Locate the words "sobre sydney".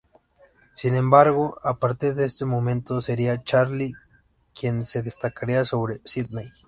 5.63-6.49